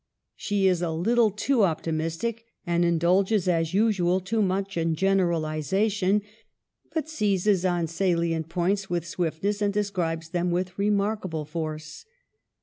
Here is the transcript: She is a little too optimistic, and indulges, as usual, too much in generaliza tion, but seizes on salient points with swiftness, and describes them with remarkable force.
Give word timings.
She 0.35 0.65
is 0.65 0.81
a 0.81 0.89
little 0.89 1.29
too 1.29 1.61
optimistic, 1.61 2.45
and 2.65 2.83
indulges, 2.83 3.47
as 3.47 3.75
usual, 3.75 4.19
too 4.19 4.41
much 4.41 4.75
in 4.75 4.95
generaliza 4.95 5.91
tion, 5.91 6.23
but 6.91 7.07
seizes 7.07 7.63
on 7.65 7.85
salient 7.85 8.49
points 8.49 8.89
with 8.89 9.05
swiftness, 9.05 9.61
and 9.61 9.71
describes 9.71 10.29
them 10.29 10.49
with 10.49 10.79
remarkable 10.79 11.45
force. 11.45 12.05